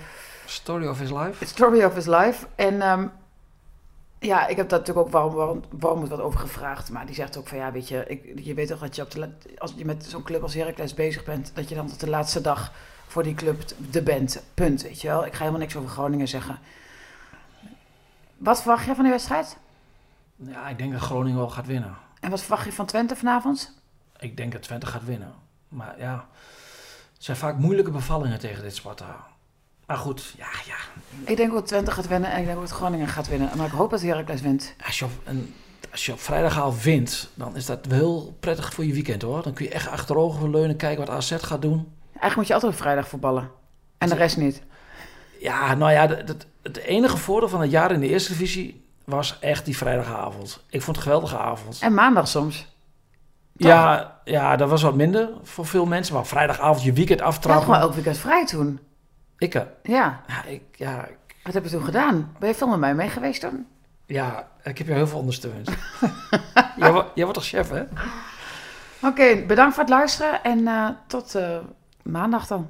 [0.45, 1.45] Story of his life.
[1.45, 2.45] Story of his life.
[2.55, 3.07] En ehm,
[4.19, 6.91] ja, ik heb daar natuurlijk ook waarom, waarom, waarom wat over gevraagd.
[6.91, 9.11] Maar die zegt ook van ja, weet je, ik, je weet toch dat je op
[9.11, 12.09] de, als je met zo'n club als Heracles bezig bent, dat je dan tot de
[12.09, 12.71] laatste dag
[13.07, 14.43] voor die club de bent.
[14.53, 15.25] Punt, weet je wel.
[15.25, 16.59] Ik ga helemaal niks over Groningen zeggen.
[18.37, 19.57] Wat verwacht je van die wedstrijd?
[20.35, 21.95] Ja, ik denk dat Groningen wel gaat winnen.
[22.19, 23.81] En wat verwacht je van Twente vanavond?
[24.19, 25.33] Ik denk dat Twente gaat winnen.
[25.67, 26.27] Maar ja,
[27.13, 29.25] het zijn vaak moeilijke bevallingen tegen dit Sparta.
[29.85, 30.75] Maar goed, ja, ja.
[31.23, 33.49] Ik denk dat Twente gaat winnen en ik denk dat Groningen gaat winnen.
[33.57, 34.73] Maar ik hoop dat Heracles wint.
[34.85, 35.53] Als je op, een,
[35.91, 39.43] als je op vrijdagavond wint, dan is dat wel heel prettig voor je weekend hoor.
[39.43, 41.91] Dan kun je echt achterover leunen, kijken wat AZ gaat doen.
[42.05, 43.51] Eigenlijk moet je altijd op vrijdag voetballen.
[43.97, 44.61] En de rest niet.
[45.39, 49.39] Ja, nou ja, de- het enige voordeel van het jaar in de eerste divisie was
[49.39, 50.63] echt die vrijdagavond.
[50.69, 51.79] Ik vond het een geweldige avond.
[51.81, 52.75] En maandag soms.
[53.53, 56.13] Ja, ja, dat was wat minder voor veel mensen.
[56.15, 57.63] Maar vrijdagavond je weekend aftrappen.
[57.65, 58.79] gewoon elk weekend vrij toen.
[59.37, 62.35] Ik, eh, Ja, ja, ik, ja, ik- wat heb je toen gedaan?
[62.39, 63.67] Ben je veel met mij mee geweest toen?
[64.05, 65.69] ja, ik heb je heel veel ondersteund.
[66.77, 67.83] jij, jij wordt toch chef, hè?
[69.07, 71.57] Oké, bedankt voor het luisteren en eh, tot eh,
[72.03, 72.69] maandag dan.